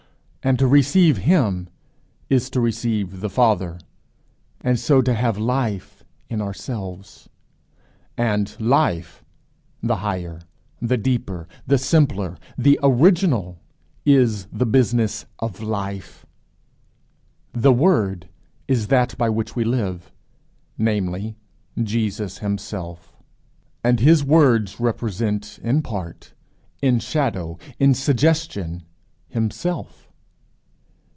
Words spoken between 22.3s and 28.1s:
himself; and his words represent, in part, in shadow, in